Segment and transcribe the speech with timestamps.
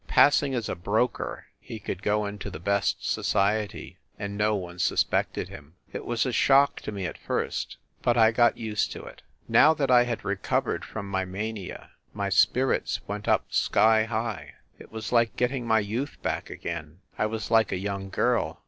[0.07, 4.79] Pass ing as a broker, he could go into the best society and no one
[4.79, 5.75] suspected him.
[5.93, 9.21] It was a shock to me at first, but I got used to it.
[9.47, 14.55] Now that I had recovered from my mania, my spir its went up sky high.
[14.79, 17.01] It was like getting my youth back again.
[17.19, 18.59] I was like a young girl.